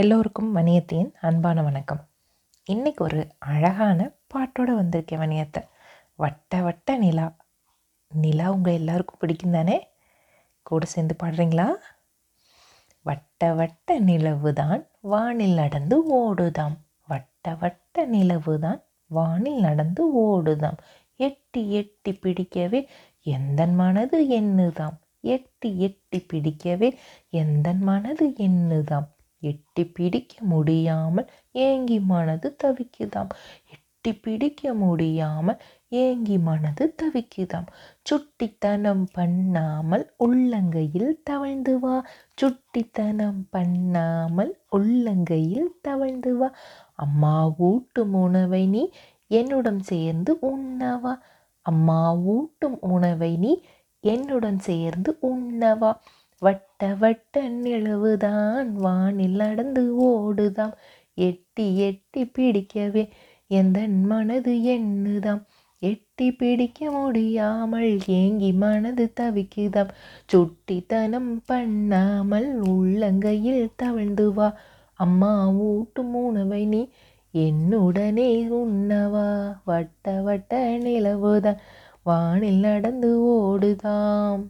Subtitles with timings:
[0.00, 2.08] எல்லோருக்கும் வணியத்தின் அன்பான வணக்கம்.
[2.64, 5.62] இன்னைக்கு ஒரு அழகான பாட்டோட வந்திருக்கேன் வணியத்தை
[6.14, 7.36] வட்ட வட்ட நிலா.
[8.08, 9.88] நிலா உங்கள் எல்லாருக்கும் பிடிக்கும் தானே?
[10.62, 11.72] கூட சேர்ந்து பாடுறீங்களா?
[13.02, 16.76] வட்ட வட்ட நிலவு தான் வானில் நடந்து ஓடுதாம்.
[17.06, 20.76] வட்ட வட்ட நிலவு தான் வானில் நடந்து ஓடுதாம்.
[21.16, 22.88] எட்டி எட்டி பிடிக்கவே
[23.22, 24.98] எந்தன் மனது எண்ணுதாம்.
[25.20, 26.98] எட்டி எட்டி பிடிக்கவே
[27.30, 29.08] எந்தன் மனது எண்ணுதாம்.
[29.42, 33.30] எட்டி பிடிக்க முடியாமல் ஏங்கி மனது தவிக்குதாம்.
[33.74, 37.68] எட்டி பிடிக்க முடியாமல் ஏங்கி மனது தவிக்குதாம்.
[38.10, 41.96] சுட்டித்தனம் பண்ணாமல் உள்ளங்கையில் தவழ்ந்து வா.
[42.42, 46.50] சுட்டித்தனம் பண்ணாமல் உள்ளங்கையில் தவழ்ந்து வா.
[46.96, 48.82] அம்மா ஊட்டும் உணவை நீ
[49.30, 51.14] என்னுடன் சேர்ந்து உண்ணவா.
[51.66, 53.52] அம்மா ஊட்டும் உணவை நீ
[54.04, 55.90] என்னுடன் சேர்ந்து உண்ணவா.
[56.42, 60.74] வட்ட வட்ட நிலவுதான் வானில் நடந்து ஓடுதாம்.
[61.18, 63.04] எட்டி எட்டி பிடிக்கவே
[63.50, 63.78] எந்த
[64.10, 65.42] மனது எண்ணுதாம்.
[65.82, 69.92] எட்டி பிடிக்க முடியாமல் ஏங்கி மனது தவிக்குதாம்.
[70.32, 74.48] சுட்டித்தனம் பண்ணாமல் உள்ளங்கையில் தவழ்ந்து வா.
[75.00, 75.32] அம்மா
[75.68, 76.82] ஊட்டும் உணவை நீ
[77.34, 79.28] என்னுடனே உண்ணவா.
[79.64, 81.60] வட்ட வட்ட நிலவுதான்
[82.02, 84.42] வானில் நடந்து ஓடுதாம்.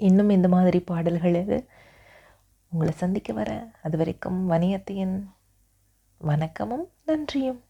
[0.00, 1.56] இன்னும் இந்த மாதிரி பாடல்கள் இது
[2.72, 3.50] உங்களை சந்திக்க வர
[3.82, 5.16] அது வரைக்கும் வணியத்தையின்
[6.20, 7.60] வணக்கமும் நன்றியும்.